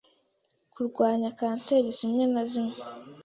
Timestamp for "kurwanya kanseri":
0.73-1.89